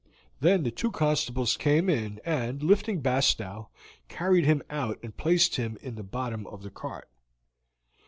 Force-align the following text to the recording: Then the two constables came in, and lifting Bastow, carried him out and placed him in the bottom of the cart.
Then 0.39 0.63
the 0.63 0.71
two 0.71 0.89
constables 0.89 1.55
came 1.55 1.87
in, 1.87 2.19
and 2.25 2.63
lifting 2.63 3.01
Bastow, 3.01 3.69
carried 4.09 4.45
him 4.45 4.63
out 4.67 4.97
and 5.03 5.15
placed 5.15 5.57
him 5.57 5.77
in 5.79 5.93
the 5.93 6.01
bottom 6.01 6.47
of 6.47 6.63
the 6.63 6.71
cart. 6.71 7.07